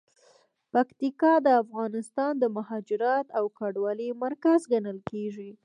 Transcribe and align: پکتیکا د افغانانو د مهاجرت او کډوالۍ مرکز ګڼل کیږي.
پکتیکا 0.73 1.33
د 1.45 1.47
افغانانو 1.61 2.39
د 2.41 2.43
مهاجرت 2.57 3.27
او 3.37 3.45
کډوالۍ 3.57 4.09
مرکز 4.23 4.59
ګڼل 4.71 4.97
کیږي. 5.09 5.49